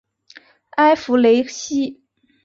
[0.77, 2.01] 埃夫雷西。